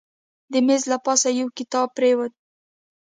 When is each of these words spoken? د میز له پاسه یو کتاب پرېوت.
د 0.51 0.53
میز 0.67 0.83
له 0.91 0.97
پاسه 1.05 1.29
یو 1.39 1.47
کتاب 1.57 1.87
پرېوت. 1.97 2.33